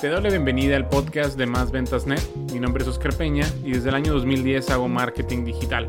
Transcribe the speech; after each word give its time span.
Te 0.00 0.08
doy 0.08 0.22
la 0.22 0.28
bienvenida 0.28 0.76
al 0.76 0.90
podcast 0.90 1.38
de 1.38 1.46
Más 1.46 1.70
Ventas 1.70 2.06
Net. 2.06 2.20
Mi 2.52 2.60
nombre 2.60 2.82
es 2.82 2.88
Oscar 2.88 3.14
Peña 3.16 3.46
y 3.64 3.72
desde 3.72 3.88
el 3.88 3.94
año 3.94 4.12
2010 4.12 4.68
hago 4.68 4.88
marketing 4.88 5.46
digital. 5.46 5.88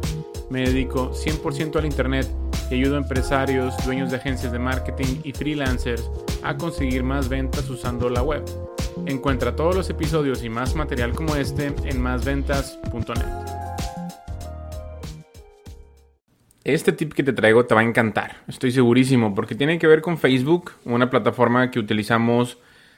Me 0.49 0.61
dedico 0.61 1.11
100% 1.11 1.75
al 1.75 1.85
Internet 1.85 2.25
y 2.71 2.75
ayudo 2.75 2.95
a 2.95 2.99
empresarios, 2.99 3.75
dueños 3.83 4.09
de 4.09 4.15
agencias 4.15 4.53
de 4.53 4.59
marketing 4.59 5.19
y 5.25 5.33
freelancers 5.33 6.09
a 6.41 6.55
conseguir 6.55 7.03
más 7.03 7.27
ventas 7.27 7.69
usando 7.69 8.09
la 8.09 8.23
web. 8.23 8.45
Encuentra 9.07 9.57
todos 9.57 9.75
los 9.75 9.89
episodios 9.89 10.41
y 10.41 10.47
más 10.47 10.73
material 10.73 11.11
como 11.11 11.35
este 11.35 11.73
en 11.83 12.01
másventas.net. 12.01 13.25
Este 16.63 16.93
tip 16.93 17.11
que 17.11 17.23
te 17.23 17.33
traigo 17.33 17.65
te 17.65 17.75
va 17.75 17.81
a 17.81 17.83
encantar, 17.83 18.37
estoy 18.47 18.71
segurísimo, 18.71 19.35
porque 19.35 19.55
tiene 19.55 19.79
que 19.79 19.87
ver 19.87 20.01
con 20.01 20.17
Facebook, 20.17 20.71
una 20.85 21.09
plataforma 21.09 21.71
que 21.71 21.79
utilizamos 21.79 22.57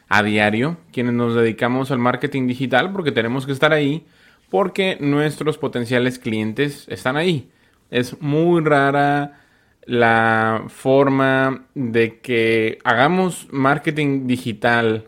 a 0.09 0.23
diario, 0.23 0.77
quienes 0.91 1.13
nos 1.13 1.35
dedicamos 1.35 1.91
al 1.91 1.99
marketing 1.99 2.47
digital, 2.47 2.91
porque 2.91 3.11
tenemos 3.11 3.45
que 3.45 3.51
estar 3.51 3.71
ahí, 3.71 4.05
porque 4.49 4.97
nuestros 4.99 5.59
potenciales 5.59 6.17
clientes 6.17 6.85
están 6.89 7.15
ahí. 7.15 7.51
Es 7.91 8.19
muy 8.19 8.61
rara 8.63 9.39
la 9.85 10.63
forma 10.67 11.65
de 11.75 12.19
que 12.19 12.79
hagamos 12.83 13.47
marketing 13.51 14.27
digital 14.27 15.07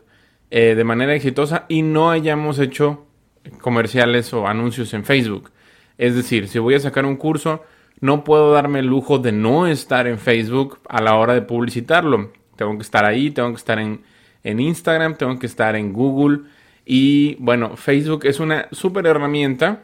eh, 0.50 0.74
de 0.74 0.84
manera 0.84 1.14
exitosa 1.14 1.66
y 1.68 1.82
no 1.82 2.10
hayamos 2.10 2.58
hecho 2.58 3.06
comerciales 3.60 4.32
o 4.32 4.46
anuncios 4.46 4.94
en 4.94 5.04
Facebook. 5.04 5.50
Es 5.98 6.14
decir, 6.14 6.48
si 6.48 6.58
voy 6.58 6.74
a 6.74 6.80
sacar 6.80 7.06
un 7.06 7.16
curso, 7.16 7.62
no 8.00 8.24
puedo 8.24 8.52
darme 8.52 8.80
el 8.80 8.86
lujo 8.86 9.18
de 9.18 9.32
no 9.32 9.66
estar 9.66 10.06
en 10.06 10.18
Facebook 10.18 10.80
a 10.88 11.00
la 11.00 11.16
hora 11.16 11.34
de 11.34 11.42
publicitarlo. 11.42 12.32
Tengo 12.56 12.76
que 12.76 12.82
estar 12.82 13.04
ahí, 13.04 13.30
tengo 13.30 13.50
que 13.50 13.56
estar 13.56 13.78
en, 13.78 14.02
en 14.44 14.60
Instagram, 14.60 15.16
tengo 15.16 15.38
que 15.38 15.46
estar 15.46 15.76
en 15.76 15.92
Google. 15.92 16.40
Y 16.84 17.36
bueno, 17.36 17.76
Facebook 17.76 18.24
es 18.24 18.40
una 18.40 18.68
súper 18.72 19.06
herramienta 19.06 19.82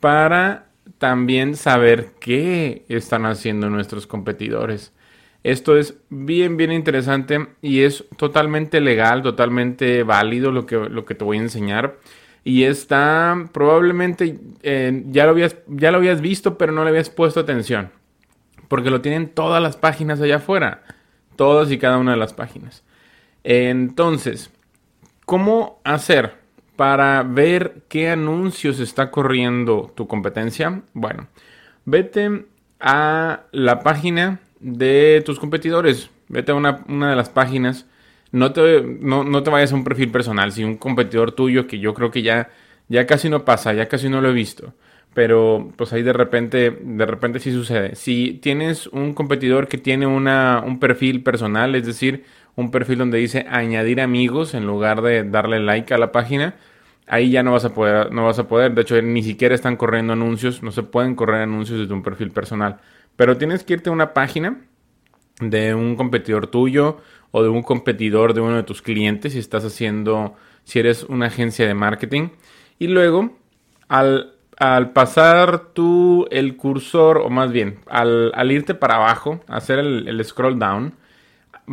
para 0.00 0.66
también 0.98 1.54
saber 1.54 2.12
qué 2.20 2.84
están 2.88 3.26
haciendo 3.26 3.68
nuestros 3.68 4.06
competidores. 4.06 4.92
Esto 5.44 5.76
es 5.76 5.96
bien, 6.08 6.56
bien 6.56 6.72
interesante 6.72 7.48
y 7.62 7.82
es 7.82 8.04
totalmente 8.16 8.80
legal, 8.80 9.22
totalmente 9.22 10.02
válido 10.02 10.50
lo 10.50 10.66
que, 10.66 10.76
lo 10.76 11.04
que 11.04 11.14
te 11.14 11.24
voy 11.24 11.38
a 11.38 11.42
enseñar. 11.42 11.98
Y 12.44 12.64
está 12.64 13.48
probablemente, 13.52 14.38
eh, 14.62 15.04
ya, 15.08 15.24
lo 15.24 15.30
habías, 15.30 15.56
ya 15.66 15.90
lo 15.90 15.98
habías 15.98 16.20
visto, 16.20 16.56
pero 16.56 16.72
no 16.72 16.82
le 16.82 16.90
habías 16.90 17.10
puesto 17.10 17.40
atención. 17.40 17.90
Porque 18.68 18.90
lo 18.90 19.00
tienen 19.00 19.28
todas 19.28 19.62
las 19.62 19.76
páginas 19.76 20.20
allá 20.20 20.36
afuera. 20.36 20.82
Todas 21.36 21.70
y 21.70 21.78
cada 21.78 21.98
una 21.98 22.12
de 22.12 22.16
las 22.16 22.34
páginas. 22.34 22.82
Entonces, 23.44 24.50
¿cómo 25.24 25.80
hacer 25.84 26.34
para 26.76 27.22
ver 27.22 27.82
qué 27.88 28.10
anuncios 28.10 28.80
está 28.80 29.10
corriendo 29.10 29.92
tu 29.94 30.06
competencia? 30.06 30.82
Bueno, 30.92 31.28
vete 31.84 32.44
a 32.80 33.44
la 33.52 33.80
página 33.80 34.40
de 34.60 35.22
tus 35.24 35.38
competidores. 35.38 36.10
Vete 36.28 36.52
a 36.52 36.54
una, 36.54 36.84
de 36.86 37.16
las 37.16 37.30
páginas. 37.30 37.86
No 38.30 38.52
te, 38.52 38.82
no, 38.82 39.42
te 39.42 39.50
vayas 39.50 39.72
a 39.72 39.74
un 39.74 39.84
perfil 39.84 40.10
personal. 40.10 40.52
Si 40.52 40.64
un 40.64 40.76
competidor 40.76 41.32
tuyo, 41.32 41.66
que 41.66 41.78
yo 41.78 41.94
creo 41.94 42.10
que 42.10 42.22
ya, 42.22 42.50
ya 42.88 43.06
casi 43.06 43.30
no 43.30 43.44
pasa, 43.44 43.72
ya 43.72 43.88
casi 43.88 44.08
no 44.08 44.20
lo 44.20 44.30
he 44.30 44.34
visto. 44.34 44.74
Pero 45.14 45.72
pues 45.76 45.92
ahí 45.92 46.02
de 46.02 46.12
repente, 46.12 46.70
de 46.70 47.06
repente 47.06 47.40
sí 47.40 47.50
sucede. 47.50 47.94
Si 47.96 48.38
tienes 48.42 48.86
un 48.88 49.14
competidor 49.14 49.68
que 49.68 49.78
tiene 49.78 50.06
una, 50.06 50.62
un 50.64 50.78
perfil 50.78 51.22
personal, 51.22 51.74
es 51.74 51.86
decir, 51.86 52.24
un 52.58 52.72
perfil 52.72 52.98
donde 52.98 53.18
dice 53.18 53.46
añadir 53.48 54.00
amigos 54.00 54.52
en 54.52 54.66
lugar 54.66 55.00
de 55.00 55.22
darle 55.22 55.60
like 55.60 55.94
a 55.94 55.98
la 55.98 56.10
página, 56.10 56.56
ahí 57.06 57.30
ya 57.30 57.44
no 57.44 57.52
vas 57.52 57.64
a 57.64 57.72
poder, 57.72 58.10
no 58.10 58.24
vas 58.24 58.40
a 58.40 58.48
poder. 58.48 58.74
De 58.74 58.82
hecho, 58.82 59.00
ni 59.00 59.22
siquiera 59.22 59.54
están 59.54 59.76
corriendo 59.76 60.12
anuncios, 60.12 60.60
no 60.60 60.72
se 60.72 60.82
pueden 60.82 61.14
correr 61.14 61.42
anuncios 61.42 61.78
desde 61.78 61.94
un 61.94 62.02
perfil 62.02 62.32
personal. 62.32 62.78
Pero 63.14 63.36
tienes 63.36 63.62
que 63.62 63.74
irte 63.74 63.90
a 63.90 63.92
una 63.92 64.12
página 64.12 64.60
de 65.40 65.72
un 65.72 65.94
competidor 65.94 66.48
tuyo 66.48 66.96
o 67.30 67.44
de 67.44 67.48
un 67.48 67.62
competidor 67.62 68.34
de 68.34 68.40
uno 68.40 68.56
de 68.56 68.64
tus 68.64 68.82
clientes 68.82 69.34
si 69.34 69.38
estás 69.38 69.64
haciendo, 69.64 70.34
si 70.64 70.80
eres 70.80 71.04
una 71.04 71.26
agencia 71.26 71.64
de 71.64 71.74
marketing. 71.74 72.30
Y 72.80 72.88
luego, 72.88 73.38
al, 73.86 74.32
pasar 74.94 75.74
tú 75.74 76.26
el 76.32 76.56
cursor, 76.56 77.18
o 77.18 77.30
más 77.30 77.52
bien, 77.52 77.78
al, 77.86 78.50
irte 78.50 78.74
para 78.74 78.96
abajo, 78.96 79.44
hacer 79.46 79.78
el, 79.78 80.08
el 80.08 80.24
scroll 80.24 80.58
down, 80.58 80.94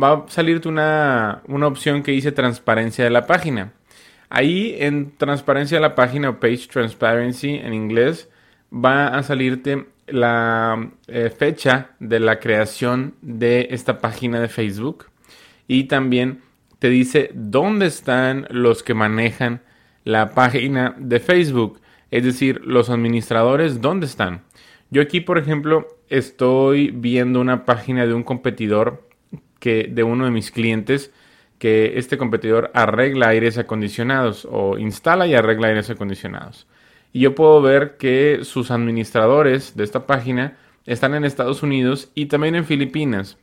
va 0.00 0.12
a 0.12 0.24
salirte 0.28 0.68
una, 0.68 1.42
una 1.46 1.66
opción 1.66 2.02
que 2.02 2.12
dice 2.12 2.32
transparencia 2.32 3.04
de 3.04 3.10
la 3.10 3.26
página. 3.26 3.72
Ahí 4.28 4.76
en 4.78 5.16
transparencia 5.16 5.78
de 5.78 5.82
la 5.82 5.94
página 5.94 6.30
o 6.30 6.40
page 6.40 6.66
transparency 6.68 7.54
en 7.54 7.74
inglés 7.74 8.28
va 8.72 9.08
a 9.08 9.22
salirte 9.22 9.86
la 10.08 10.90
eh, 11.06 11.30
fecha 11.30 11.90
de 12.00 12.20
la 12.20 12.38
creación 12.38 13.14
de 13.22 13.68
esta 13.70 13.98
página 13.98 14.40
de 14.40 14.48
Facebook 14.48 15.06
y 15.68 15.84
también 15.84 16.42
te 16.78 16.88
dice 16.90 17.30
dónde 17.34 17.86
están 17.86 18.46
los 18.50 18.82
que 18.82 18.94
manejan 18.94 19.62
la 20.04 20.30
página 20.34 20.94
de 20.98 21.18
Facebook, 21.18 21.80
es 22.10 22.22
decir, 22.24 22.60
los 22.64 22.90
administradores, 22.90 23.80
dónde 23.80 24.06
están. 24.06 24.42
Yo 24.90 25.02
aquí, 25.02 25.20
por 25.20 25.38
ejemplo, 25.38 25.88
estoy 26.08 26.92
viendo 26.92 27.40
una 27.40 27.64
página 27.64 28.06
de 28.06 28.14
un 28.14 28.22
competidor 28.22 29.05
que 29.58 29.88
de 29.90 30.02
uno 30.02 30.24
de 30.24 30.30
mis 30.30 30.50
clientes 30.50 31.12
que 31.58 31.98
este 31.98 32.18
competidor 32.18 32.70
arregla 32.74 33.28
aires 33.28 33.58
acondicionados 33.58 34.46
o 34.50 34.78
instala 34.78 35.26
y 35.26 35.34
arregla 35.34 35.68
aires 35.68 35.90
acondicionados. 35.90 36.66
Y 37.12 37.20
yo 37.20 37.34
puedo 37.34 37.62
ver 37.62 37.96
que 37.96 38.40
sus 38.42 38.70
administradores 38.70 39.76
de 39.76 39.84
esta 39.84 40.06
página 40.06 40.58
están 40.84 41.14
en 41.14 41.24
Estados 41.24 41.62
Unidos 41.62 42.10
y 42.14 42.26
también 42.26 42.54
en 42.54 42.66
Filipinas. 42.66 43.38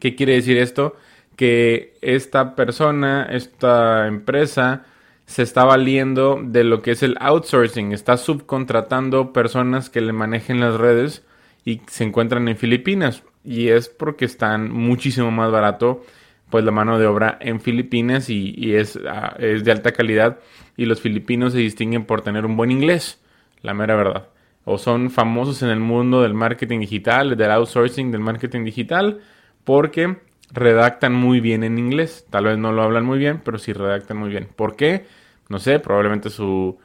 ¿Qué 0.00 0.14
quiere 0.16 0.34
decir 0.34 0.56
esto? 0.58 0.96
Que 1.36 1.96
esta 2.00 2.56
persona, 2.56 3.28
esta 3.30 4.06
empresa, 4.08 4.84
se 5.26 5.42
está 5.42 5.64
valiendo 5.64 6.40
de 6.42 6.64
lo 6.64 6.82
que 6.82 6.92
es 6.92 7.02
el 7.02 7.16
outsourcing, 7.20 7.92
está 7.92 8.16
subcontratando 8.16 9.32
personas 9.32 9.90
que 9.90 10.00
le 10.00 10.12
manejen 10.12 10.58
las 10.58 10.74
redes 10.74 11.24
y 11.64 11.82
se 11.86 12.04
encuentran 12.04 12.48
en 12.48 12.56
Filipinas 12.56 13.22
y 13.44 13.68
es 13.68 13.88
porque 13.88 14.24
están 14.24 14.70
muchísimo 14.70 15.30
más 15.30 15.50
barato 15.50 16.02
pues 16.50 16.64
la 16.64 16.70
mano 16.70 16.98
de 16.98 17.06
obra 17.06 17.38
en 17.40 17.60
Filipinas 17.60 18.30
y, 18.30 18.74
es, 18.74 18.98
ah, 19.06 19.36
es, 19.38 19.64
de 19.64 19.72
alta 19.72 19.92
calidad 19.92 20.38
y 20.76 20.86
los 20.86 21.00
filipinos 21.00 21.52
se 21.52 21.58
distinguen 21.58 22.04
por 22.04 22.22
tener 22.22 22.46
un 22.46 22.56
buen 22.56 22.70
inglés, 22.70 23.20
la 23.62 23.74
mera 23.74 23.96
verdad. 23.96 24.28
O 24.64 24.78
son 24.78 25.10
famosos 25.10 25.62
en 25.62 25.70
el 25.70 25.80
mundo 25.80 26.22
del 26.22 26.34
marketing 26.34 26.80
digital, 26.80 27.36
del 27.36 27.50
outsourcing 27.50 28.10
del 28.10 28.20
marketing 28.20 28.64
digital, 28.64 29.20
porque 29.64 30.18
redactan 30.52 31.14
muy 31.14 31.40
bien 31.40 31.64
en 31.64 31.78
inglés. 31.78 32.26
Tal 32.30 32.44
vez 32.44 32.58
no 32.58 32.72
lo 32.72 32.82
hablan 32.82 33.04
muy 33.04 33.18
bien, 33.18 33.40
pero 33.44 33.58
sí 33.58 33.72
redactan 33.72 34.16
muy 34.16 34.30
bien. 34.30 34.48
¿Por 34.54 34.76
qué? 34.76 35.06
No 35.48 35.58
sé, 35.58 35.78
probablemente 35.80 36.30
su, 36.30 36.78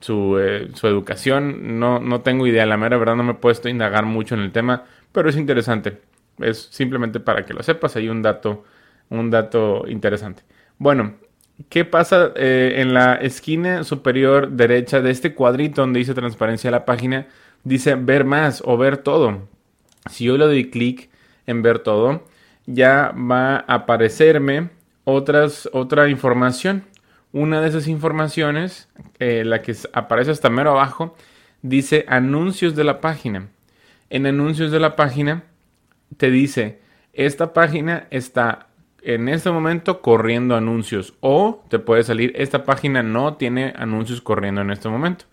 su, 0.00 0.38
eh, 0.38 0.70
su 0.74 0.86
educación, 0.86 1.78
no, 1.78 1.98
no 1.98 2.20
tengo 2.20 2.46
idea, 2.46 2.66
la 2.66 2.76
mera 2.76 2.96
verdad 2.96 3.16
no 3.16 3.24
me 3.24 3.32
he 3.32 3.36
puesto 3.36 3.68
a 3.68 3.70
indagar 3.70 4.06
mucho 4.06 4.34
en 4.34 4.42
el 4.42 4.52
tema, 4.52 4.84
pero 5.14 5.30
es 5.30 5.36
interesante. 5.36 6.00
Es 6.40 6.68
simplemente 6.72 7.20
para 7.20 7.46
que 7.46 7.54
lo 7.54 7.62
sepas, 7.62 7.94
hay 7.96 8.08
un 8.08 8.20
dato, 8.20 8.64
un 9.08 9.30
dato 9.30 9.84
interesante. 9.86 10.42
Bueno, 10.76 11.14
¿qué 11.68 11.84
pasa 11.84 12.32
eh, 12.34 12.74
en 12.78 12.92
la 12.92 13.14
esquina 13.14 13.84
superior 13.84 14.50
derecha 14.50 15.00
de 15.00 15.12
este 15.12 15.32
cuadrito 15.34 15.82
donde 15.82 16.00
dice 16.00 16.14
transparencia 16.14 16.68
de 16.68 16.72
la 16.72 16.84
página? 16.84 17.28
Dice 17.62 17.94
ver 17.94 18.24
más 18.24 18.60
o 18.66 18.76
ver 18.76 18.98
todo. 18.98 19.48
Si 20.10 20.24
yo 20.24 20.36
le 20.36 20.46
doy 20.46 20.68
clic 20.68 21.10
en 21.46 21.62
ver 21.62 21.78
todo, 21.78 22.24
ya 22.66 23.14
va 23.16 23.58
a 23.58 23.74
aparecerme 23.74 24.70
otras, 25.04 25.70
otra 25.72 26.08
información. 26.08 26.84
Una 27.32 27.60
de 27.60 27.68
esas 27.68 27.86
informaciones, 27.86 28.88
eh, 29.20 29.44
la 29.44 29.62
que 29.62 29.76
aparece 29.92 30.32
hasta 30.32 30.50
mero 30.50 30.72
abajo, 30.72 31.16
dice 31.62 32.04
anuncios 32.08 32.74
de 32.74 32.82
la 32.82 33.00
página 33.00 33.48
en 34.14 34.26
anuncios 34.26 34.70
de 34.70 34.78
la 34.78 34.94
página 34.94 35.42
te 36.16 36.30
dice, 36.30 36.78
esta 37.12 37.52
página 37.52 38.06
está 38.10 38.68
en 39.02 39.28
este 39.28 39.50
momento 39.50 40.02
corriendo 40.02 40.54
anuncios 40.54 41.14
o 41.18 41.64
te 41.68 41.80
puede 41.80 42.04
salir, 42.04 42.32
esta 42.36 42.62
página 42.62 43.02
no 43.02 43.34
tiene 43.34 43.72
anuncios 43.76 44.20
corriendo 44.20 44.60
en 44.60 44.70
este 44.70 44.88
momento. 44.88 45.24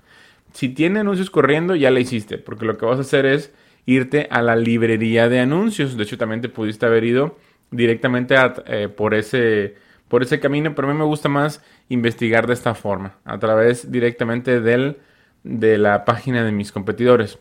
Si 0.53 0.67
tiene 0.69 1.01
anuncios 1.01 1.29
corriendo, 1.29 1.75
ya 1.75 1.91
la 1.91 1.99
hiciste, 1.99 2.39
porque 2.39 2.65
lo 2.65 2.79
que 2.79 2.87
vas 2.87 2.97
a 2.97 3.01
hacer 3.01 3.27
es 3.27 3.53
irte 3.85 4.27
a 4.31 4.41
la 4.41 4.55
librería 4.55 5.29
de 5.29 5.41
anuncios. 5.41 5.95
De 5.95 6.01
hecho, 6.01 6.17
también 6.17 6.41
te 6.41 6.49
pudiste 6.49 6.87
haber 6.87 7.03
ido 7.03 7.37
directamente 7.69 8.33
eh, 8.65 8.89
por, 8.89 9.13
ese, 9.13 9.75
por 10.07 10.23
ese 10.23 10.39
camino, 10.39 10.73
pero 10.73 10.89
a 10.89 10.93
mí 10.93 10.97
me 10.97 11.05
gusta 11.05 11.29
más 11.29 11.63
investigar 11.87 12.47
de 12.47 12.53
esta 12.53 12.73
forma, 12.73 13.19
a 13.25 13.37
través 13.37 13.91
directamente 13.91 14.59
del, 14.59 14.97
de 15.43 15.77
la 15.77 16.03
página 16.03 16.43
de 16.43 16.51
mis 16.51 16.71
competidores. 16.71 17.37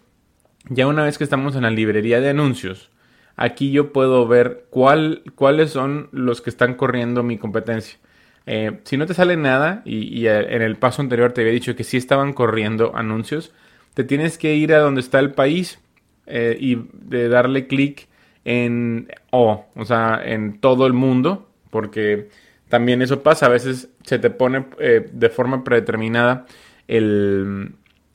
Ya 0.68 0.86
una 0.86 1.04
vez 1.04 1.18
que 1.18 1.24
estamos 1.24 1.56
en 1.56 1.62
la 1.62 1.70
librería 1.70 2.20
de 2.20 2.28
anuncios, 2.28 2.90
aquí 3.36 3.70
yo 3.70 3.92
puedo 3.92 4.26
ver 4.28 4.66
cuál, 4.70 5.22
cuáles 5.34 5.70
son 5.70 6.08
los 6.12 6.40
que 6.40 6.50
están 6.50 6.74
corriendo 6.74 7.22
mi 7.22 7.38
competencia. 7.38 7.98
Eh, 8.46 8.80
si 8.84 8.96
no 8.96 9.06
te 9.06 9.14
sale 9.14 9.36
nada 9.36 9.82
y, 9.84 10.26
en 10.26 10.62
el 10.62 10.76
paso 10.76 11.02
anterior 11.02 11.32
te 11.32 11.42
había 11.42 11.52
dicho 11.52 11.76
que 11.76 11.84
sí 11.84 11.96
estaban 11.96 12.32
corriendo 12.32 12.94
anuncios, 12.94 13.52
te 13.94 14.04
tienes 14.04 14.38
que 14.38 14.54
ir 14.54 14.72
a 14.74 14.78
donde 14.78 15.00
está 15.00 15.18
el 15.18 15.32
país 15.32 15.80
y 16.26 16.78
de 16.92 17.28
darle 17.28 17.66
clic 17.66 18.06
en 18.44 19.08
O, 19.30 19.66
o 19.74 19.84
sea, 19.84 20.20
en 20.24 20.60
todo 20.60 20.86
el 20.86 20.92
mundo, 20.92 21.48
porque 21.70 22.28
también 22.68 23.02
eso 23.02 23.22
pasa, 23.22 23.46
a 23.46 23.48
veces 23.48 23.88
se 24.04 24.18
te 24.20 24.30
pone 24.30 24.64
de 24.78 25.28
forma 25.28 25.64
predeterminada 25.64 26.46
el, 26.86 27.72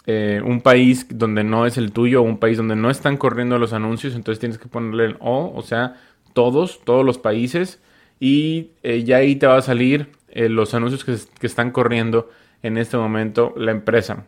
eh, 0.08 0.40
un 0.46 0.62
país 0.62 1.08
donde 1.10 1.44
no 1.44 1.66
es 1.66 1.78
el 1.78 1.92
tuyo, 1.92 2.22
un 2.22 2.38
país 2.38 2.58
donde 2.58 2.76
no 2.76 2.92
están 2.92 3.18
corriendo 3.18 3.58
los 3.58 3.74
anuncios, 3.74 4.14
entonces 4.14 4.40
tienes 4.40 4.60
que 4.60 4.68
ponerle 4.68 5.06
el 5.06 5.18
O, 5.20 5.52
o 5.56 5.62
sea, 5.64 5.96
todos, 6.34 6.82
todos 6.84 7.04
los 7.04 7.18
países, 7.18 7.82
y 8.20 8.72
eh, 8.84 9.04
ya 9.04 9.18
ahí 9.18 9.36
te 9.36 9.48
va 9.48 9.58
a 9.58 9.62
salir 9.64 10.12
eh, 10.30 10.48
los 10.48 10.76
anuncios 10.76 11.04
que, 11.04 11.16
que, 11.40 11.48
están 11.48 11.72
corriendo 11.72 12.30
en 12.62 12.78
este 12.78 12.98
momento 12.98 13.54
la 13.58 13.72
empresa. 13.72 14.26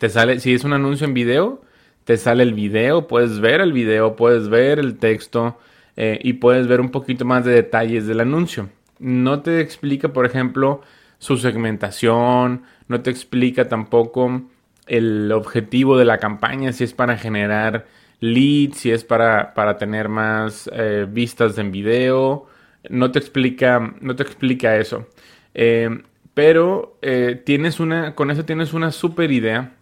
Te 0.00 0.08
sale, 0.08 0.40
si 0.40 0.52
es 0.54 0.64
un 0.64 0.72
anuncio 0.72 1.06
en 1.06 1.14
video, 1.14 1.62
te 2.04 2.16
sale 2.16 2.42
el 2.42 2.52
video, 2.52 3.06
puedes 3.06 3.38
ver 3.38 3.60
el 3.60 3.72
video, 3.72 4.16
puedes 4.16 4.48
ver 4.48 4.78
el 4.78 4.98
texto 4.98 5.58
y 5.96 6.34
puedes 6.34 6.66
ver 6.66 6.82
un 6.82 6.90
poquito 6.90 7.24
más 7.24 7.44
de 7.46 7.52
detalles 7.52 8.06
del 8.06 8.20
anuncio. 8.20 8.68
No 8.98 9.40
te 9.40 9.60
explica, 9.60 10.12
por 10.12 10.26
ejemplo, 10.26 10.82
su 11.18 11.38
segmentación, 11.38 12.64
no 12.86 13.00
te 13.00 13.10
explica 13.10 13.66
tampoco 13.68 14.42
el 14.86 15.32
objetivo 15.32 15.98
de 15.98 16.04
la 16.04 16.18
campaña, 16.18 16.72
si 16.72 16.84
es 16.84 16.92
para 16.92 17.16
generar 17.16 17.86
leads, 18.20 18.78
si 18.78 18.90
es 18.90 19.04
para, 19.04 19.54
para 19.54 19.78
tener 19.78 20.08
más 20.08 20.70
eh, 20.72 21.06
vistas 21.08 21.58
en 21.58 21.72
video, 21.72 22.46
no 22.88 23.10
te 23.10 23.18
explica, 23.18 23.94
no 24.00 24.16
te 24.16 24.22
explica 24.22 24.76
eso. 24.76 25.06
Eh, 25.54 26.02
pero 26.34 26.98
eh, 27.02 27.40
tienes 27.44 27.80
una, 27.80 28.14
con 28.14 28.30
eso 28.30 28.44
tienes 28.44 28.74
una 28.74 28.90
super 28.92 29.30
idea 29.30 29.72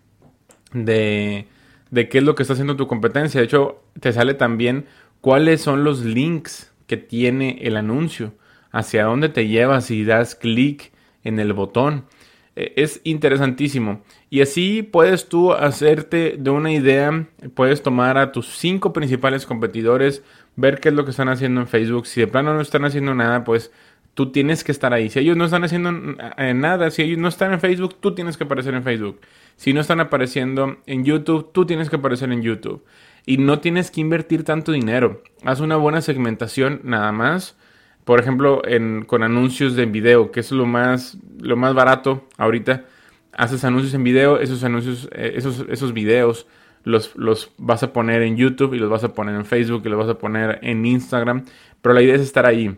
de, 0.73 1.47
de 1.91 2.09
qué 2.09 2.19
es 2.19 2.25
lo 2.25 2.35
que 2.35 2.43
está 2.43 2.53
haciendo 2.53 2.77
tu 2.77 2.87
competencia. 2.87 3.41
De 3.41 3.47
hecho, 3.47 3.83
te 4.01 4.13
sale 4.13 4.35
también 4.35 4.87
cuáles 5.21 5.61
son 5.61 5.85
los 5.85 6.05
links 6.05 6.73
que 6.87 6.97
tiene 6.97 7.59
el 7.63 7.77
anuncio, 7.77 8.35
hacia 8.71 9.05
dónde 9.05 9.29
te 9.29 9.49
llevas 9.49 9.87
si 9.87 10.05
das 10.05 10.35
clic 10.35 10.93
en 11.23 11.39
el 11.39 11.53
botón. 11.53 12.05
Eh, 12.57 12.75
es 12.77 13.01
interesantísimo. 13.05 14.03
Y 14.31 14.41
así 14.41 14.83
puedes 14.83 15.29
tú 15.29 15.53
hacerte 15.53 16.37
de 16.39 16.51
una 16.51 16.73
idea, 16.73 17.27
puedes 17.55 17.83
tomar 17.83 18.19
a 18.19 18.33
tus 18.33 18.47
cinco 18.47 18.93
principales 18.93 19.47
competidores, 19.47 20.23
ver 20.57 20.81
qué 20.81 20.91
es 20.91 20.95
lo 20.95 21.05
que 21.05 21.11
están 21.11 21.29
haciendo 21.29 21.61
en 21.61 21.67
Facebook. 21.67 22.07
Si 22.07 22.21
de 22.21 22.27
plano 22.27 22.55
no 22.55 22.61
están 22.61 22.85
haciendo 22.85 23.15
nada, 23.15 23.45
pues 23.45 23.73
tú 24.15 24.31
tienes 24.31 24.65
que 24.65 24.73
estar 24.73 24.93
ahí. 24.93 25.11
Si 25.11 25.19
ellos 25.19 25.37
no 25.37 25.45
están 25.45 25.65
haciendo 25.65 25.91
eh, 26.39 26.55
nada, 26.55 26.91
si 26.91 27.03
ellos 27.03 27.19
no 27.19 27.29
están 27.29 27.53
en 27.53 27.61
Facebook, 27.61 27.97
tú 28.01 28.15
tienes 28.15 28.37
que 28.37 28.45
aparecer 28.45 28.75
en 28.75 28.85
Facebook. 28.85 29.21
Si 29.57 29.73
no 29.73 29.81
están 29.81 30.01
apareciendo 30.01 30.79
en 30.87 31.05
YouTube, 31.05 31.53
tú 31.53 31.67
tienes 31.67 31.91
que 31.91 31.97
aparecer 31.97 32.31
en 32.33 32.43
YouTube. 32.43 32.85
Y 33.27 33.39
no 33.39 33.61
tienes 33.61 33.91
que 33.91 34.01
invertir 34.01 34.45
tanto 34.45 34.73
dinero. 34.73 35.23
Haz 35.45 35.61
una 35.61 35.77
buena 35.77 36.01
segmentación 36.03 36.81
nada 36.85 37.11
más 37.11 37.57
por 38.05 38.21
ejemplo, 38.21 38.63
con 39.07 39.23
anuncios 39.23 39.77
de 39.77 39.87
video, 39.87 40.31
que 40.31 40.41
es 40.41 40.53
lo 40.53 40.67
más, 40.67 41.17
lo 41.41 41.57
más 41.57 41.75
barato 41.75 42.29
ahorita. 42.37 42.85
Haces 43.33 43.65
anuncios 43.65 43.95
en 43.95 44.05
video, 44.05 44.39
esos 44.39 44.63
anuncios, 44.63 45.09
eh, 45.13 45.33
esos, 45.37 45.65
esos 45.69 45.93
videos 45.93 46.47
los, 46.85 47.17
los 47.17 47.51
vas 47.57 47.83
a 47.83 47.93
poner 47.93 48.23
en 48.23 48.37
YouTube 48.37 48.75
y 48.75 48.79
los 48.79 48.91
vas 48.91 49.05
a 49.05 49.15
poner 49.15 49.35
en 49.35 49.45
Facebook 49.45 49.83
y 49.85 49.89
los 49.89 49.99
vas 49.99 50.09
a 50.09 50.19
poner 50.19 50.59
en 50.63 50.85
Instagram. 50.85 51.47
Pero 51.83 51.95
la 51.95 52.03
idea 52.03 52.15
es 52.15 52.21
estar 52.21 52.47
ahí. 52.47 52.77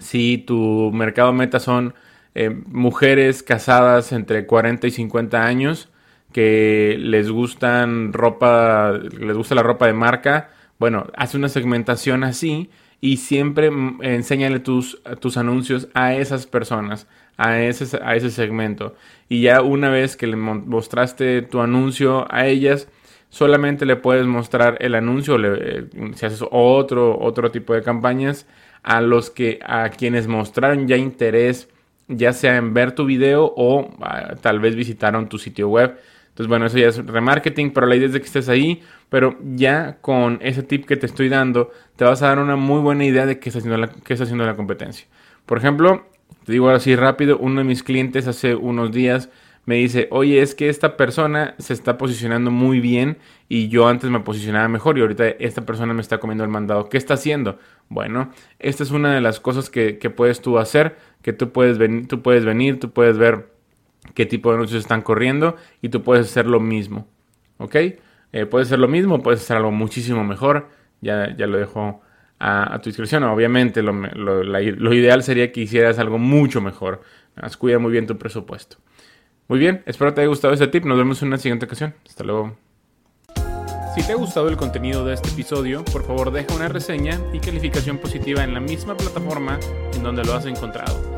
Si 0.00 0.38
tu 0.38 0.90
mercado 0.92 1.32
meta 1.32 1.60
son 1.60 1.94
eh, 2.34 2.50
mujeres 2.50 3.42
casadas 3.42 4.12
entre 4.12 4.46
40 4.46 4.86
y 4.88 4.90
50 4.90 5.44
años 5.44 5.88
que 6.32 6.96
les 7.00 7.30
gustan 7.30 8.12
ropa, 8.12 8.92
les 8.92 9.36
gusta 9.36 9.54
la 9.54 9.62
ropa 9.62 9.86
de 9.86 9.94
marca, 9.94 10.50
bueno, 10.78 11.06
haz 11.16 11.34
una 11.34 11.48
segmentación 11.48 12.22
así 12.22 12.70
y 13.00 13.18
siempre 13.18 13.70
mm, 13.70 14.00
enséñale 14.02 14.60
tus, 14.60 15.00
tus 15.20 15.36
anuncios 15.36 15.88
a 15.94 16.14
esas 16.14 16.46
personas, 16.46 17.06
a 17.36 17.60
ese, 17.60 17.98
a 18.02 18.16
ese 18.16 18.30
segmento. 18.30 18.94
Y 19.28 19.42
ya 19.42 19.62
una 19.62 19.90
vez 19.90 20.16
que 20.16 20.26
le 20.26 20.36
mostraste 20.36 21.42
tu 21.42 21.60
anuncio 21.60 22.26
a 22.32 22.46
ellas, 22.46 22.88
solamente 23.30 23.86
le 23.86 23.96
puedes 23.96 24.26
mostrar 24.26 24.76
el 24.80 24.94
anuncio, 24.94 25.36
eh, 25.42 25.86
si 26.14 26.26
haces 26.26 26.44
otro, 26.50 27.18
otro 27.18 27.50
tipo 27.50 27.74
de 27.74 27.82
campañas, 27.82 28.46
a 28.82 29.00
los 29.00 29.30
que, 29.30 29.60
a 29.64 29.90
quienes 29.90 30.26
mostraron 30.28 30.88
ya 30.88 30.96
interés, 30.96 31.68
ya 32.08 32.32
sea 32.32 32.56
en 32.56 32.72
ver 32.72 32.92
tu 32.92 33.04
video 33.04 33.52
o 33.56 33.90
ah, 34.00 34.34
tal 34.40 34.60
vez 34.60 34.74
visitaron 34.74 35.28
tu 35.28 35.38
sitio 35.38 35.68
web. 35.68 35.98
Entonces, 36.38 36.50
bueno, 36.50 36.66
eso 36.66 36.78
ya 36.78 36.86
es 36.86 37.04
remarketing, 37.04 37.72
pero 37.72 37.88
la 37.88 37.96
idea 37.96 38.06
es 38.06 38.12
de 38.12 38.20
que 38.20 38.26
estés 38.26 38.48
ahí, 38.48 38.80
pero 39.08 39.36
ya 39.56 39.98
con 40.00 40.38
ese 40.40 40.62
tip 40.62 40.86
que 40.86 40.96
te 40.96 41.06
estoy 41.06 41.28
dando, 41.28 41.72
te 41.96 42.04
vas 42.04 42.22
a 42.22 42.28
dar 42.28 42.38
una 42.38 42.54
muy 42.54 42.80
buena 42.80 43.04
idea 43.04 43.26
de 43.26 43.40
qué 43.40 43.48
está 43.48 43.58
haciendo 43.58 43.76
la, 43.76 43.88
qué 43.88 44.12
está 44.12 44.22
haciendo 44.22 44.46
la 44.46 44.54
competencia. 44.54 45.08
Por 45.46 45.58
ejemplo, 45.58 46.06
te 46.44 46.52
digo 46.52 46.70
así 46.70 46.94
rápido, 46.94 47.38
uno 47.38 47.58
de 47.58 47.64
mis 47.64 47.82
clientes 47.82 48.28
hace 48.28 48.54
unos 48.54 48.92
días 48.92 49.30
me 49.64 49.74
dice, 49.74 50.06
oye, 50.12 50.40
es 50.40 50.54
que 50.54 50.68
esta 50.68 50.96
persona 50.96 51.56
se 51.58 51.72
está 51.72 51.98
posicionando 51.98 52.52
muy 52.52 52.78
bien 52.78 53.18
y 53.48 53.66
yo 53.66 53.88
antes 53.88 54.08
me 54.08 54.20
posicionaba 54.20 54.68
mejor 54.68 54.96
y 54.96 55.00
ahorita 55.00 55.26
esta 55.40 55.66
persona 55.66 55.92
me 55.92 56.02
está 56.02 56.18
comiendo 56.18 56.44
el 56.44 56.50
mandado. 56.50 56.88
¿Qué 56.88 56.98
está 56.98 57.14
haciendo? 57.14 57.58
Bueno, 57.88 58.30
esta 58.60 58.84
es 58.84 58.92
una 58.92 59.12
de 59.12 59.20
las 59.20 59.40
cosas 59.40 59.70
que, 59.70 59.98
que 59.98 60.08
puedes 60.08 60.40
tú 60.40 60.60
hacer, 60.60 60.98
que 61.20 61.32
tú 61.32 61.50
puedes, 61.50 61.78
venir, 61.78 62.06
tú 62.06 62.22
puedes 62.22 62.44
venir, 62.44 62.78
tú 62.78 62.92
puedes 62.92 63.18
ver 63.18 63.57
qué 64.18 64.26
tipo 64.26 64.50
de 64.50 64.56
anuncios 64.56 64.80
están 64.80 65.02
corriendo 65.02 65.54
y 65.80 65.90
tú 65.90 66.02
puedes 66.02 66.26
hacer 66.26 66.46
lo 66.46 66.58
mismo. 66.58 67.06
¿Ok? 67.58 67.76
Eh, 68.32 68.46
puedes 68.50 68.66
hacer 68.66 68.80
lo 68.80 68.88
mismo, 68.88 69.22
puedes 69.22 69.40
hacer 69.42 69.58
algo 69.58 69.70
muchísimo 69.70 70.24
mejor. 70.24 70.70
Ya, 71.00 71.36
ya 71.36 71.46
lo 71.46 71.56
dejo 71.56 72.00
a, 72.40 72.80
tu 72.82 72.90
discreción. 72.90 73.22
Obviamente 73.22 73.80
lo, 73.80 73.92
lo, 73.92 74.92
ideal 74.92 75.22
sería 75.22 75.52
que 75.52 75.60
hicieras 75.60 76.00
algo 76.00 76.18
mucho 76.18 76.60
mejor. 76.60 77.02
cuida 77.58 77.78
muy 77.78 77.92
bien 77.92 78.08
tu 78.08 78.18
presupuesto. 78.18 78.78
Muy 79.46 79.60
bien, 79.60 79.84
espero 79.86 80.12
te 80.12 80.22
haya 80.22 80.28
gustado 80.28 80.52
este 80.52 80.66
tip. 80.66 80.84
Nos 80.84 80.98
vemos 80.98 81.22
en 81.22 81.28
una 81.28 81.38
siguiente 81.38 81.66
ocasión. 81.66 81.94
Hasta 82.04 82.24
luego. 82.24 82.56
Si 83.94 84.02
te 84.04 84.12
ha 84.14 84.16
gustado 84.16 84.48
el 84.48 84.56
contenido 84.56 85.04
de 85.04 85.14
este 85.14 85.28
episodio, 85.28 85.84
por 85.84 86.04
favor 86.04 86.32
deja 86.32 86.56
una 86.56 86.66
reseña 86.66 87.20
y 87.32 87.38
calificación 87.38 87.98
positiva 87.98 88.42
en 88.42 88.52
la 88.52 88.58
misma 88.58 88.96
plataforma 88.96 89.60
en 89.94 90.02
donde 90.02 90.24
lo 90.24 90.34
has 90.34 90.46
encontrado. 90.46 91.17